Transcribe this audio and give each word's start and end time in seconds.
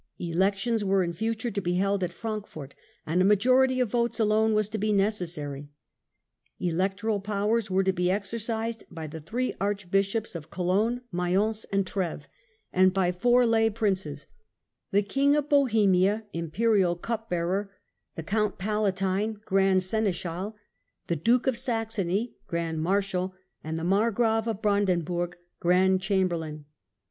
Elections 0.17 0.83
were 0.83 1.03
in 1.03 1.13
future 1.13 1.51
to 1.51 1.61
be 1.61 1.75
held 1.75 2.03
at 2.03 2.11
Frankfort, 2.11 2.73
and 3.05 3.21
a 3.21 3.23
majority 3.23 3.79
of 3.79 3.91
votes 3.91 4.19
alone 4.19 4.55
was 4.55 4.67
to 4.67 4.79
be 4.79 4.91
necessary. 4.91 5.69
Electoral 6.59 7.19
powers 7.19 7.69
were 7.69 7.83
to 7.83 7.93
be 7.93 8.09
exercised 8.09 8.83
by 8.89 9.05
the 9.05 9.19
three 9.21 9.53
Archbishops, 9.61 10.33
of 10.33 10.49
Cologne, 10.49 11.01
Mayence 11.11 11.65
and 11.65 11.85
Treves; 11.85 12.25
and 12.73 12.95
by 12.95 13.11
four 13.11 13.45
lay 13.45 13.69
Princes— 13.69 14.25
the 14.91 15.03
King 15.03 15.35
of 15.35 15.49
Bohemia, 15.49 16.25
Imperial 16.33 16.95
cup 16.95 17.29
bearer; 17.29 17.69
the 18.15 18.23
Count 18.23 18.57
Palatine, 18.57 19.39
Grand 19.45 19.83
Seneschal; 19.83 20.55
the 21.05 21.15
Duke 21.15 21.45
of 21.45 21.59
Saxony, 21.59 22.33
Grand 22.47 22.81
Marshal; 22.81 23.35
and 23.63 23.77
the 23.77 23.83
Margrave 23.83 24.47
of 24.47 24.63
Brandenburg, 24.63 25.37
Grand 25.59 26.01
Chamberlain. 26.01 26.65